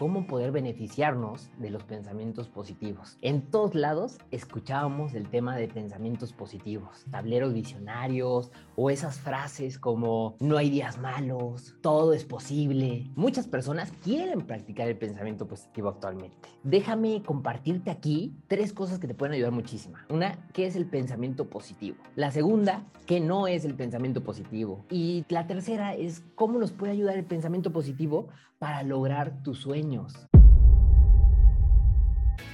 [0.00, 3.18] cómo poder beneficiarnos de los pensamientos positivos.
[3.20, 10.36] En todos lados escuchábamos el tema de pensamientos positivos, tableros visionarios o esas frases como
[10.40, 13.10] no hay días malos, todo es posible.
[13.14, 16.48] Muchas personas quieren practicar el pensamiento positivo actualmente.
[16.62, 19.96] Déjame compartirte aquí tres cosas que te pueden ayudar muchísimo.
[20.08, 21.98] Una, ¿qué es el pensamiento positivo?
[22.16, 24.86] La segunda, ¿qué no es el pensamiento positivo?
[24.88, 28.28] Y la tercera es cómo nos puede ayudar el pensamiento positivo
[28.60, 30.12] para lograr tus sueños.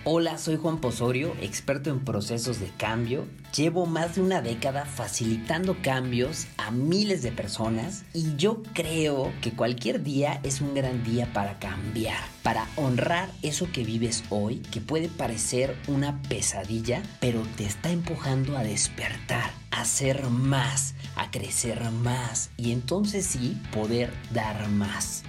[0.04, 3.26] Hola, soy Juan Posorio, experto en procesos de cambio.
[3.56, 9.50] Llevo más de una década facilitando cambios a miles de personas y yo creo que
[9.50, 14.80] cualquier día es un gran día para cambiar, para honrar eso que vives hoy, que
[14.80, 21.82] puede parecer una pesadilla, pero te está empujando a despertar, a ser más, a crecer
[21.90, 25.24] más y entonces sí poder dar más.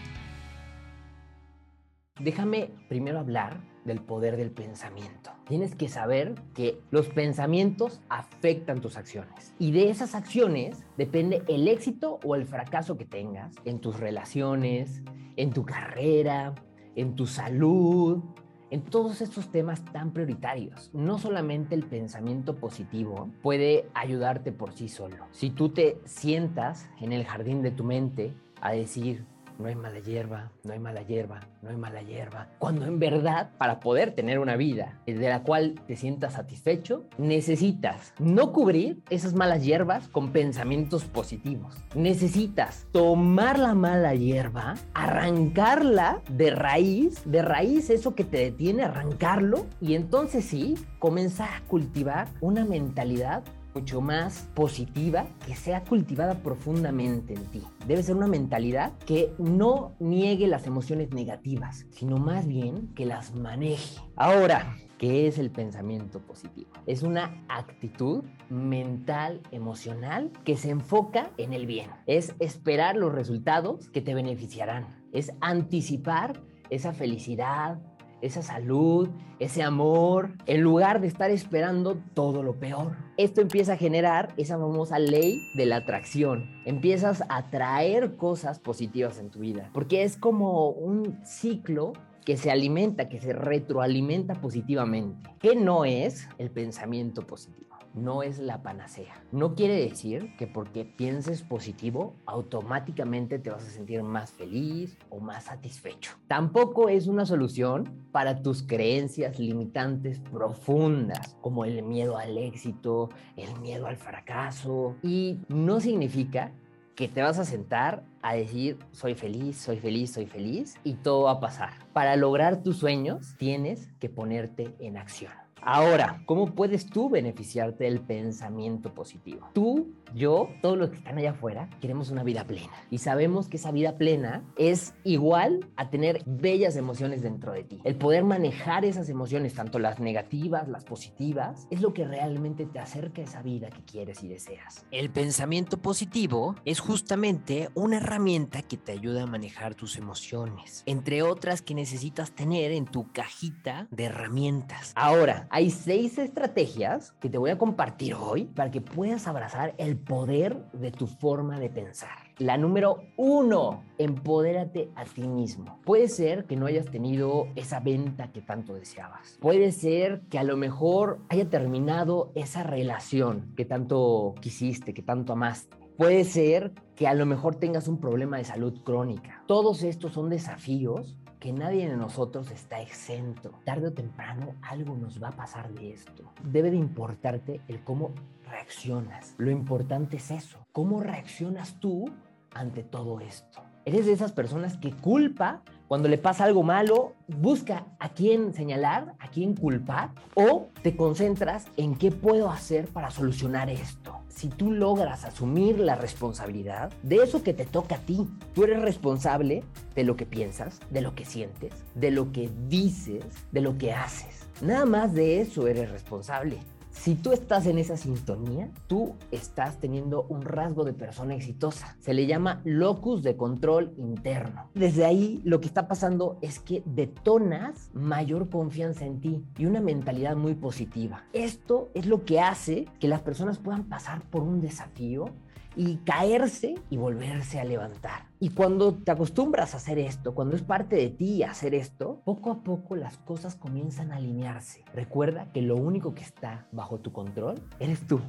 [2.19, 5.31] Déjame primero hablar del poder del pensamiento.
[5.47, 11.67] Tienes que saber que los pensamientos afectan tus acciones y de esas acciones depende el
[11.67, 15.03] éxito o el fracaso que tengas en tus relaciones,
[15.35, 16.55] en tu carrera,
[16.95, 18.23] en tu salud,
[18.71, 20.89] en todos estos temas tan prioritarios.
[20.93, 25.27] No solamente el pensamiento positivo puede ayudarte por sí solo.
[25.31, 29.23] Si tú te sientas en el jardín de tu mente a decir,
[29.59, 32.47] no hay mala hierba, no hay mala hierba, no hay mala hierba.
[32.59, 38.13] Cuando en verdad, para poder tener una vida de la cual te sientas satisfecho, necesitas
[38.19, 41.75] no cubrir esas malas hierbas con pensamientos positivos.
[41.95, 49.65] Necesitas tomar la mala hierba, arrancarla de raíz, de raíz eso que te detiene, arrancarlo
[49.81, 53.43] y entonces sí, comenzar a cultivar una mentalidad
[53.77, 57.63] mucho más positiva que sea cultivada profundamente en ti.
[57.85, 63.35] Debe ser una mentalidad que no niegue las emociones negativas, sino más bien que las
[63.35, 64.01] maneje.
[64.15, 66.71] Ahora, ¿Qué es el pensamiento positivo?
[66.87, 71.91] Es una actitud mental, emocional, que se enfoca en el bien.
[72.07, 75.05] Es esperar los resultados que te beneficiarán.
[75.11, 77.79] Es anticipar esa felicidad,
[78.21, 82.97] esa salud, ese amor, en lugar de estar esperando todo lo peor.
[83.17, 86.49] Esto empieza a generar esa famosa ley de la atracción.
[86.65, 91.93] Empiezas a atraer cosas positivas en tu vida, porque es como un ciclo
[92.25, 95.29] que se alimenta, que se retroalimenta positivamente.
[95.39, 97.76] ¿Qué no es el pensamiento positivo?
[97.93, 99.23] No es la panacea.
[99.31, 105.19] No quiere decir que porque pienses positivo, automáticamente te vas a sentir más feliz o
[105.19, 106.11] más satisfecho.
[106.27, 113.59] Tampoco es una solución para tus creencias limitantes profundas, como el miedo al éxito, el
[113.59, 114.95] miedo al fracaso.
[115.03, 116.51] Y no significa
[116.97, 121.23] que te vas a sentar a decir soy feliz, soy feliz, soy feliz y todo
[121.23, 121.69] va a pasar.
[121.93, 125.46] Para lograr tus sueños tienes que ponerte en acción.
[125.69, 129.49] Ahora, ¿cómo puedes tú beneficiarte del pensamiento positivo?
[129.53, 132.71] Tú, yo, todos los que están allá afuera, queremos una vida plena.
[132.89, 137.81] Y sabemos que esa vida plena es igual a tener bellas emociones dentro de ti.
[137.83, 142.79] El poder manejar esas emociones, tanto las negativas, las positivas, es lo que realmente te
[142.79, 144.85] acerca a esa vida que quieres y deseas.
[144.91, 151.23] El pensamiento positivo es justamente una herramienta que te ayuda a manejar tus emociones, entre
[151.23, 154.93] otras que necesitas tener en tu cajita de herramientas.
[154.95, 159.97] Ahora, hay seis estrategias que te voy a compartir hoy para que puedas abrazar el
[159.97, 162.11] poder de tu forma de pensar.
[162.37, 165.79] La número uno, empodérate a ti mismo.
[165.83, 169.39] Puede ser que no hayas tenido esa venta que tanto deseabas.
[169.41, 175.33] Puede ser que a lo mejor haya terminado esa relación que tanto quisiste, que tanto
[175.33, 175.75] amaste.
[175.97, 179.43] Puede ser que a lo mejor tengas un problema de salud crónica.
[179.47, 183.51] Todos estos son desafíos que nadie de nosotros está exento.
[183.63, 186.31] Tarde o temprano algo nos va a pasar de esto.
[186.43, 188.13] Debe de importarte el cómo
[188.45, 189.35] reaccionas.
[189.37, 190.65] Lo importante es eso.
[190.71, 192.05] ¿Cómo reaccionas tú
[192.53, 193.61] ante todo esto?
[193.87, 199.13] Eres de esas personas que culpa cuando le pasa algo malo, busca a quién señalar,
[199.17, 204.19] a quién culpar, o te concentras en qué puedo hacer para solucionar esto.
[204.27, 208.81] Si tú logras asumir la responsabilidad de eso que te toca a ti, tú eres
[208.81, 209.63] responsable
[209.95, 213.23] de lo que piensas, de lo que sientes, de lo que dices,
[213.53, 214.49] de lo que haces.
[214.61, 216.59] Nada más de eso eres responsable.
[216.99, 221.95] Si tú estás en esa sintonía, tú estás teniendo un rasgo de persona exitosa.
[221.99, 224.69] Se le llama locus de control interno.
[224.73, 229.79] Desde ahí lo que está pasando es que detonas mayor confianza en ti y una
[229.79, 231.23] mentalidad muy positiva.
[231.31, 235.29] Esto es lo que hace que las personas puedan pasar por un desafío
[235.77, 238.27] y caerse y volverse a levantar.
[238.39, 242.51] Y cuando te acostumbras a hacer esto, cuando es parte de ti hacer esto, poco
[242.51, 244.83] a poco las cosas comienzan a alinearse.
[244.93, 248.19] Recuerda que lo único que está bajo tu control eres tú.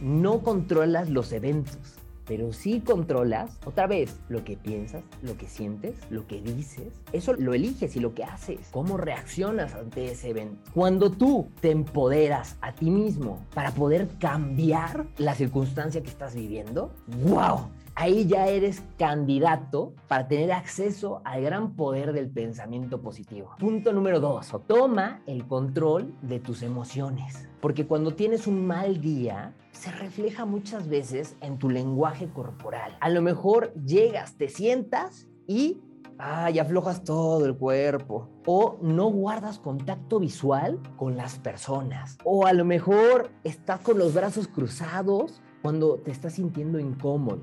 [0.00, 5.96] No controlas los eventos, pero sí controlas, otra vez, lo que piensas, lo que sientes,
[6.10, 6.92] lo que dices.
[7.12, 10.70] Eso lo eliges y lo que haces, cómo reaccionas ante ese evento.
[10.74, 16.92] Cuando tú te empoderas a ti mismo para poder cambiar la circunstancia que estás viviendo,
[17.24, 17.70] ¡wow!
[17.98, 23.56] ahí ya eres candidato para tener acceso al gran poder del pensamiento positivo.
[23.58, 27.47] Punto número dos, toma el control de tus emociones.
[27.60, 32.96] Porque cuando tienes un mal día, se refleja muchas veces en tu lenguaje corporal.
[33.00, 35.80] A lo mejor llegas, te sientas y
[36.18, 38.28] aflojas todo el cuerpo.
[38.46, 42.18] O no guardas contacto visual con las personas.
[42.24, 47.42] O a lo mejor estás con los brazos cruzados cuando te estás sintiendo incómodo.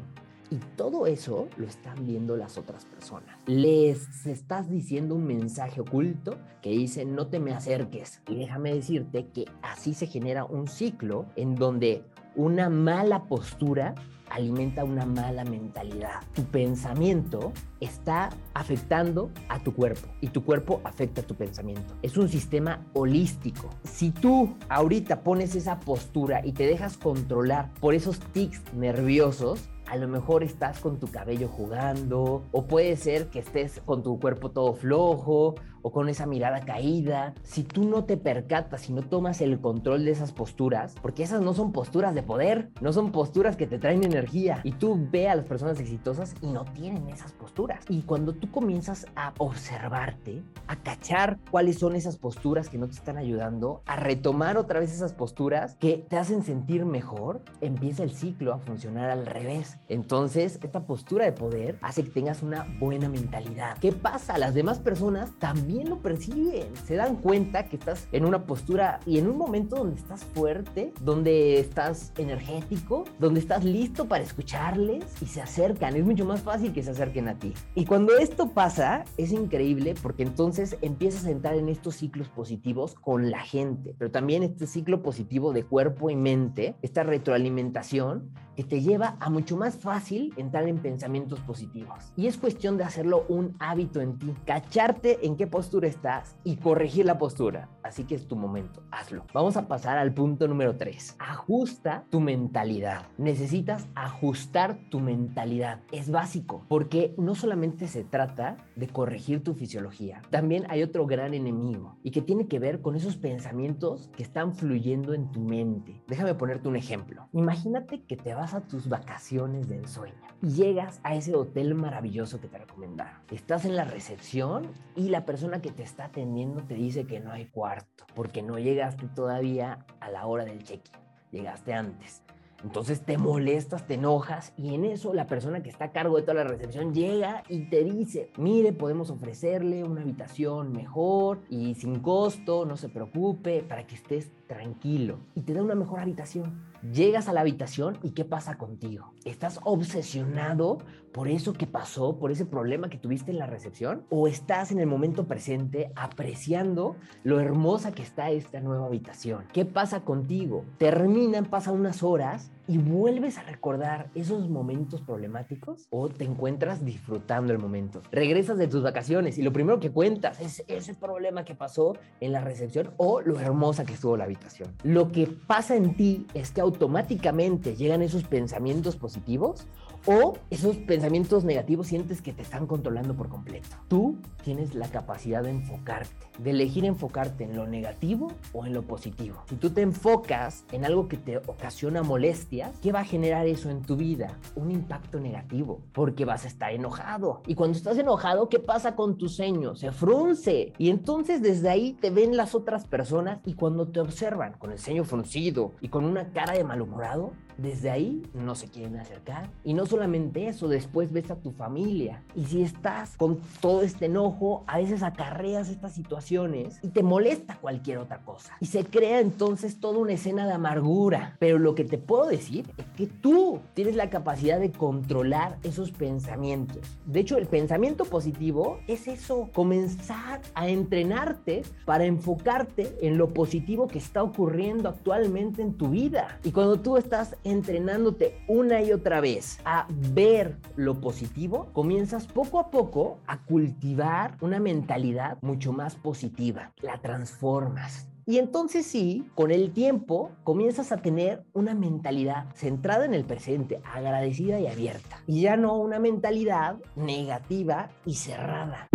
[0.49, 3.37] Y todo eso lo están viendo las otras personas.
[3.47, 8.21] Les estás diciendo un mensaje oculto que dice no te me acerques.
[8.29, 12.03] Y déjame decirte que así se genera un ciclo en donde
[12.35, 13.95] una mala postura
[14.29, 16.21] alimenta una mala mentalidad.
[16.33, 21.95] Tu pensamiento está afectando a tu cuerpo y tu cuerpo afecta a tu pensamiento.
[22.01, 23.69] Es un sistema holístico.
[23.83, 29.97] Si tú ahorita pones esa postura y te dejas controlar por esos tics nerviosos, a
[29.97, 34.49] lo mejor estás con tu cabello jugando, o puede ser que estés con tu cuerpo
[34.51, 35.55] todo flojo,
[35.85, 37.35] o con esa mirada caída.
[37.43, 41.41] Si tú no te percatas y no tomas el control de esas posturas, porque esas
[41.41, 44.61] no son posturas de poder, no son posturas que te traen energía.
[44.63, 47.85] Y tú ve a las personas exitosas y no tienen esas posturas.
[47.87, 52.95] Y cuando tú comienzas a observarte, a cachar cuáles son esas posturas que no te
[52.95, 58.09] están ayudando, a retomar otra vez esas posturas que te hacen sentir mejor, empieza el
[58.09, 59.77] ciclo a funcionar al revés.
[59.87, 63.77] Entonces, esta postura de poder hace que tengas una buena mentalidad.
[63.77, 64.39] ¿Qué pasa?
[64.39, 66.67] Las demás personas también lo perciben.
[66.85, 70.93] Se dan cuenta que estás en una postura y en un momento donde estás fuerte,
[71.01, 75.95] donde estás energético, donde estás listo para escucharles y se acercan.
[75.95, 77.53] Es mucho más fácil que se acerquen a ti.
[77.75, 82.95] Y cuando esto pasa, es increíble porque entonces empiezas a entrar en estos ciclos positivos
[82.95, 88.63] con la gente, pero también este ciclo positivo de cuerpo y mente, esta retroalimentación que
[88.63, 92.13] te lleva a mucho más fácil entrar en pensamientos positivos.
[92.15, 95.47] Y es cuestión de hacerlo un hábito en ti, cacharte en qué
[95.83, 97.69] estás y corregir la postura.
[97.83, 99.25] Así que es tu momento, hazlo.
[99.33, 101.17] Vamos a pasar al punto número 3.
[101.19, 103.07] Ajusta tu mentalidad.
[103.17, 105.81] Necesitas ajustar tu mentalidad.
[105.91, 111.33] Es básico, porque no solamente se trata de corregir tu fisiología, también hay otro gran
[111.33, 116.01] enemigo y que tiene que ver con esos pensamientos que están fluyendo en tu mente.
[116.07, 117.27] Déjame ponerte un ejemplo.
[117.33, 122.39] Imagínate que te vas a tus vacaciones del sueño y llegas a ese hotel maravilloso
[122.39, 123.19] que te recomendaron.
[123.31, 127.31] Estás en la recepción y la persona que te está atendiendo te dice que no
[127.31, 130.99] hay cuarto porque no llegaste todavía a la hora del check-in.
[131.31, 132.23] Llegaste antes.
[132.63, 136.23] Entonces te molestas, te enojas y en eso la persona que está a cargo de
[136.23, 141.99] toda la recepción llega y te dice, mire, podemos ofrecerle una habitación mejor y sin
[141.99, 145.19] costo, no se preocupe, para que estés tranquilo.
[145.35, 146.63] Y te da una mejor habitación.
[146.91, 149.13] Llegas a la habitación y ¿qué pasa contigo?
[149.25, 150.79] ¿Estás obsesionado
[151.15, 154.03] por eso que pasó, por ese problema que tuviste en la recepción?
[154.09, 159.45] ¿O estás en el momento presente apreciando lo hermosa que está esta nueva habitación?
[159.53, 160.65] ¿Qué pasa contigo?
[160.77, 167.53] Terminan, pasan unas horas y vuelves a recordar esos momentos problemáticos o te encuentras disfrutando
[167.53, 168.01] el momento.
[168.11, 172.31] Regresas de tus vacaciones y lo primero que cuentas es ese problema que pasó en
[172.31, 174.73] la recepción o lo hermosa que estuvo la habitación.
[174.83, 179.67] Lo que pasa en ti es que automáticamente llegan esos pensamientos positivos
[180.05, 183.67] o esos pensamientos negativos sientes que te están controlando por completo.
[183.87, 188.83] Tú tienes la capacidad de enfocarte, de elegir enfocarte en lo negativo o en lo
[188.83, 189.43] positivo.
[189.49, 193.69] Si tú te enfocas en algo que te ocasiona molestias, ¿qué va a generar eso
[193.69, 194.37] en tu vida?
[194.55, 197.41] Un impacto negativo, porque vas a estar enojado.
[197.47, 199.75] Y cuando estás enojado, ¿qué pasa con tu ceño?
[199.75, 200.73] Se frunce.
[200.77, 204.79] Y entonces desde ahí te ven las otras personas y cuando te observan con el
[204.79, 209.49] ceño fruncido y con una cara de malhumorado, desde ahí no se quieren acercar.
[209.63, 212.23] Y no solamente eso, después ves a tu familia.
[212.35, 217.57] Y si estás con todo este enojo, a veces acarreas estas situaciones y te molesta
[217.57, 218.55] cualquier otra cosa.
[218.59, 221.35] Y se crea entonces toda una escena de amargura.
[221.39, 225.91] Pero lo que te puedo decir es que tú tienes la capacidad de controlar esos
[225.91, 226.97] pensamientos.
[227.05, 233.87] De hecho, el pensamiento positivo es eso, comenzar a entrenarte para enfocarte en lo positivo
[233.87, 236.39] que está ocurriendo actualmente en tu vida.
[236.43, 242.59] Y cuando tú estás entrenándote una y otra vez a ver lo positivo, comienzas poco
[242.59, 246.73] a poco a cultivar una mentalidad mucho más positiva.
[246.81, 248.09] La transformas.
[248.27, 253.81] Y entonces sí, con el tiempo comienzas a tener una mentalidad centrada en el presente,
[253.85, 255.21] agradecida y abierta.
[255.27, 258.87] Y ya no una mentalidad negativa y cerrada.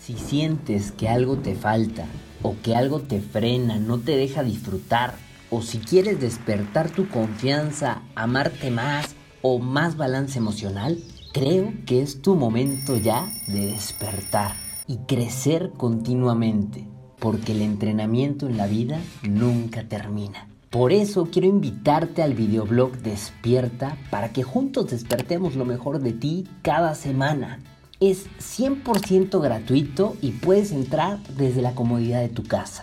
[0.00, 2.04] Si sientes que algo te falta
[2.42, 5.14] o que algo te frena, no te deja disfrutar,
[5.54, 10.98] o si quieres despertar tu confianza, amarte más o más balance emocional,
[11.32, 14.56] creo que es tu momento ya de despertar
[14.88, 16.88] y crecer continuamente,
[17.20, 20.48] porque el entrenamiento en la vida nunca termina.
[20.70, 26.48] Por eso quiero invitarte al videoblog Despierta para que juntos despertemos lo mejor de ti
[26.62, 27.60] cada semana.
[28.00, 32.82] Es 100% gratuito y puedes entrar desde la comodidad de tu casa.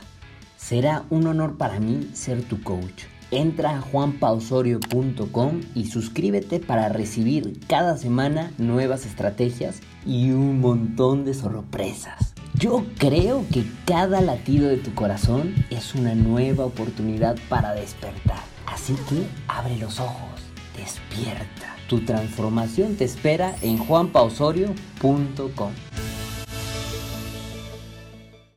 [0.61, 3.05] Será un honor para mí ser tu coach.
[3.31, 11.33] Entra a juanpausorio.com y suscríbete para recibir cada semana nuevas estrategias y un montón de
[11.33, 12.33] sorpresas.
[12.53, 18.43] Yo creo que cada latido de tu corazón es una nueva oportunidad para despertar.
[18.65, 20.41] Así que abre los ojos,
[20.77, 21.75] despierta.
[21.89, 25.71] Tu transformación te espera en juanpausorio.com.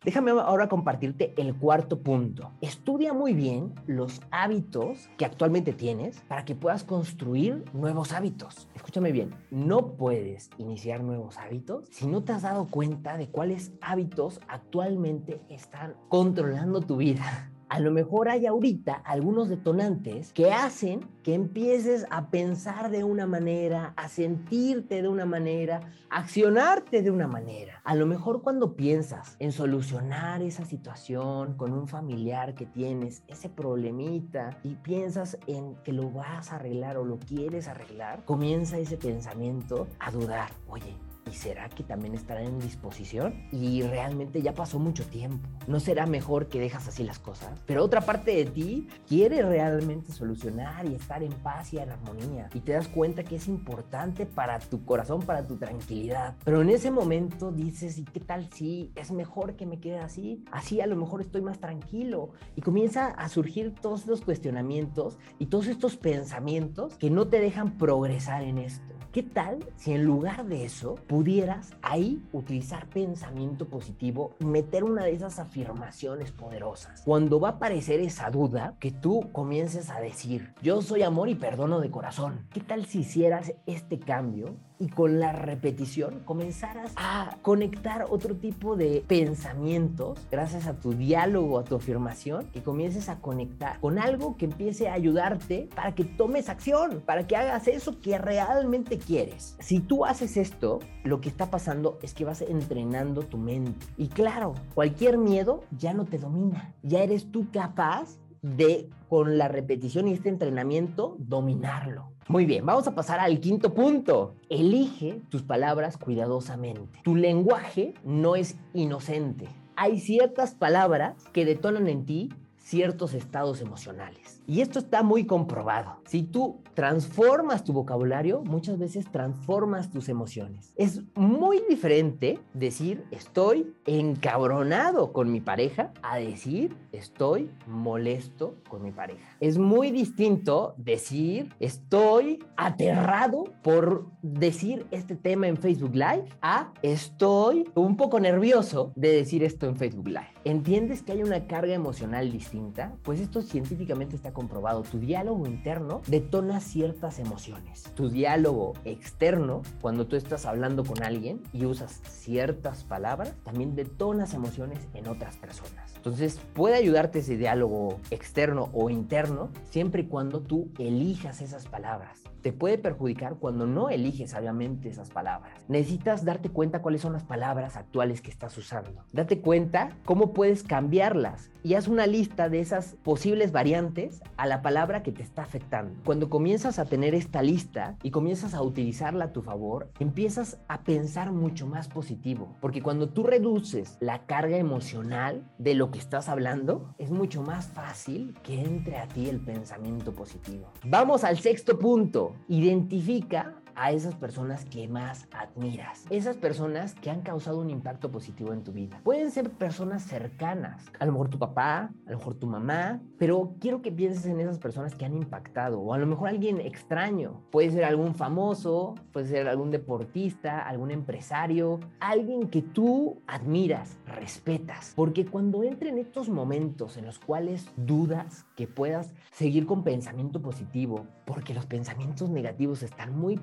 [0.04, 2.52] Déjame ahora compartirte el cuarto punto.
[2.60, 8.68] Estudia muy bien los hábitos que actualmente tienes para que puedas construir nuevos hábitos.
[8.74, 13.72] Escúchame bien, no puedes iniciar nuevos hábitos si no te has dado cuenta de cuáles
[13.80, 21.00] hábitos actualmente están controlando tu vida a lo mejor hay ahorita algunos detonantes que hacen
[21.22, 27.10] que empieces a pensar de una manera, a sentirte de una manera, a accionarte de
[27.10, 27.80] una manera.
[27.84, 33.48] A lo mejor cuando piensas en solucionar esa situación con un familiar que tienes, ese
[33.48, 38.96] problemita, y piensas en que lo vas a arreglar o lo quieres arreglar, comienza ese
[38.96, 40.96] pensamiento a dudar, oye,
[41.34, 43.34] ¿Y será que también estará en disposición?
[43.50, 45.48] Y realmente ya pasó mucho tiempo.
[45.66, 47.60] ¿No será mejor que dejas así las cosas?
[47.66, 52.50] Pero otra parte de ti quiere realmente solucionar y estar en paz y en armonía.
[52.54, 56.36] Y te das cuenta que es importante para tu corazón, para tu tranquilidad.
[56.44, 60.44] Pero en ese momento dices, ¿y qué tal si es mejor que me quede así?
[60.52, 62.30] Así a lo mejor estoy más tranquilo.
[62.54, 67.76] Y comienza a surgir todos estos cuestionamientos y todos estos pensamientos que no te dejan
[67.76, 68.93] progresar en esto.
[69.14, 75.12] ¿Qué tal si en lugar de eso pudieras ahí utilizar pensamiento positivo, meter una de
[75.12, 77.02] esas afirmaciones poderosas?
[77.02, 81.36] Cuando va a aparecer esa duda, que tú comiences a decir, yo soy amor y
[81.36, 82.48] perdono de corazón.
[82.52, 88.76] ¿Qué tal si hicieras este cambio y con la repetición comenzaras a conectar otro tipo
[88.76, 94.36] de pensamientos gracias a tu diálogo, a tu afirmación y comiences a conectar con algo
[94.36, 99.56] que empiece a ayudarte para que tomes acción, para que hagas eso que realmente quieres.
[99.60, 103.86] Si tú haces esto, lo que está pasando es que vas entrenando tu mente.
[103.96, 106.74] Y claro, cualquier miedo ya no te domina.
[106.82, 112.13] Ya eres tú capaz de, con la repetición y este entrenamiento, dominarlo.
[112.26, 114.34] Muy bien, vamos a pasar al quinto punto.
[114.48, 117.00] Elige tus palabras cuidadosamente.
[117.04, 119.46] Tu lenguaje no es inocente.
[119.76, 122.30] Hay ciertas palabras que detonan en ti
[122.64, 124.42] ciertos estados emocionales.
[124.46, 125.98] Y esto está muy comprobado.
[126.06, 130.72] Si tú transformas tu vocabulario, muchas veces transformas tus emociones.
[130.76, 138.92] Es muy diferente decir estoy encabronado con mi pareja a decir estoy molesto con mi
[138.92, 139.36] pareja.
[139.40, 147.68] Es muy distinto decir estoy aterrado por decir este tema en Facebook Live a estoy
[147.74, 150.32] un poco nervioso de decir esto en Facebook Live.
[150.44, 152.53] ¿Entiendes que hay una carga emocional distinta?
[153.02, 154.82] Pues esto científicamente está comprobado.
[154.82, 157.84] Tu diálogo interno detona ciertas emociones.
[157.94, 164.34] Tu diálogo externo, cuando tú estás hablando con alguien y usas ciertas palabras, también detonas
[164.34, 165.94] emociones en otras personas.
[165.96, 172.24] Entonces puede ayudarte ese diálogo externo o interno siempre y cuando tú elijas esas palabras
[172.44, 175.64] te puede perjudicar cuando no eliges sabiamente esas palabras.
[175.66, 179.02] Necesitas darte cuenta cuáles son las palabras actuales que estás usando.
[179.12, 184.62] Date cuenta cómo puedes cambiarlas y haz una lista de esas posibles variantes a la
[184.62, 186.00] palabra que te está afectando.
[186.04, 190.82] Cuando comienzas a tener esta lista y comienzas a utilizarla a tu favor, empiezas a
[190.82, 196.28] pensar mucho más positivo, porque cuando tú reduces la carga emocional de lo que estás
[196.28, 200.72] hablando, es mucho más fácil que entre a ti el pensamiento positivo.
[200.84, 202.34] Vamos al sexto punto.
[202.48, 208.52] Identifica a esas personas que más admiras, esas personas que han causado un impacto positivo
[208.52, 209.00] en tu vida.
[209.04, 213.54] Pueden ser personas cercanas, a lo mejor tu papá, a lo mejor tu mamá, pero
[213.60, 217.42] quiero que pienses en esas personas que han impactado o a lo mejor alguien extraño.
[217.50, 224.92] Puede ser algún famoso, puede ser algún deportista, algún empresario, alguien que tú admiras, respetas,
[224.94, 231.06] porque cuando entren estos momentos en los cuales dudas que puedas seguir con pensamiento positivo,
[231.24, 233.36] porque los pensamientos negativos están muy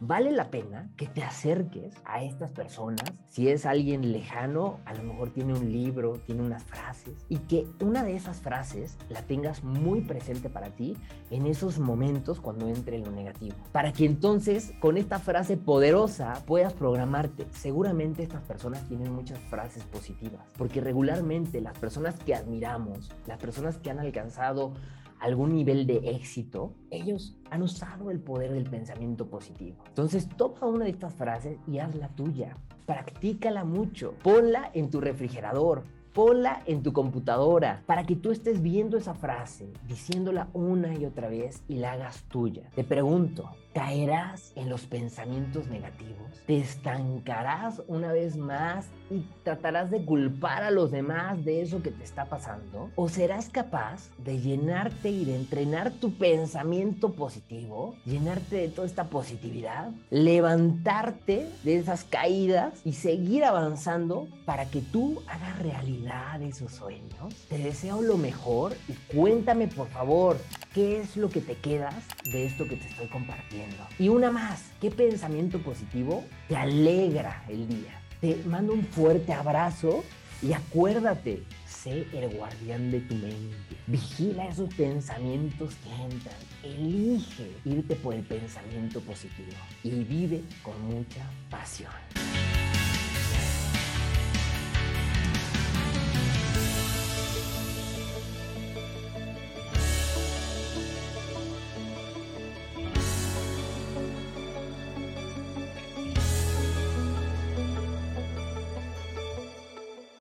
[0.00, 3.12] vale la pena que te acerques a estas personas.
[3.26, 7.66] Si es alguien lejano, a lo mejor tiene un libro, tiene unas frases, y que
[7.80, 10.96] una de esas frases la tengas muy presente para ti
[11.30, 13.56] en esos momentos cuando entre lo negativo.
[13.72, 17.46] Para que entonces con esta frase poderosa puedas programarte.
[17.52, 23.78] Seguramente estas personas tienen muchas frases positivas, porque regularmente las personas que admiramos, las personas
[23.78, 24.72] que han alcanzado
[25.20, 29.84] algún nivel de éxito, ellos han usado el poder del pensamiento positivo.
[29.88, 32.56] Entonces, toma una de estas frases y hazla tuya.
[32.86, 34.14] Practícala mucho.
[34.22, 35.84] Ponla en tu refrigerador.
[36.12, 41.28] Ponla en tu computadora para que tú estés viendo esa frase, diciéndola una y otra
[41.28, 42.70] vez y la hagas tuya.
[42.74, 50.04] Te pregunto, caerás en los pensamientos negativos, te estancarás una vez más y tratarás de
[50.04, 55.10] culpar a los demás de eso que te está pasando, o serás capaz de llenarte
[55.10, 62.80] y de entrenar tu pensamiento positivo, llenarte de toda esta positividad, levantarte de esas caídas
[62.84, 67.32] y seguir avanzando para que tú hagas realidad esos sueños.
[67.48, 70.36] Te deseo lo mejor y cuéntame por favor
[70.74, 71.94] qué es lo que te quedas
[72.32, 73.76] de esto que te estoy compartiendo.
[73.98, 78.00] Y una más, ¿qué pensamiento positivo te alegra el día?
[78.20, 80.04] Te mando un fuerte abrazo
[80.42, 83.56] y acuérdate, sé el guardián de tu mente.
[83.86, 86.36] Vigila esos pensamientos que entran.
[86.62, 91.92] Elige irte por el pensamiento positivo y vive con mucha pasión.